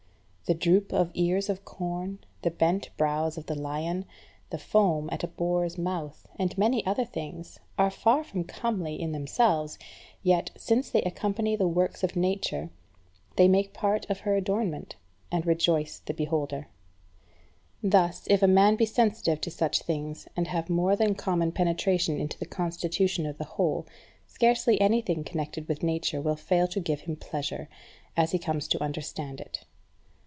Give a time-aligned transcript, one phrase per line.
[0.47, 4.03] The droop of ears of corn, the bent brows of the lion,
[4.49, 9.13] the foam at a boar's mouth, and many other things, are far from comely in
[9.13, 9.79] themselves,
[10.23, 12.69] yet, since they accompany the works of Nature,
[13.37, 14.97] they make part of her adornment,
[15.31, 16.67] and rejoice the beholder.
[17.81, 21.53] Thus, if a man be sensitive to such things, and have a more than common
[21.53, 23.85] penetration into the constitution of the whole,
[24.27, 27.69] scarce anything connected with Nature will fail to give him pleasure,
[28.17, 29.63] as he comes to understand it.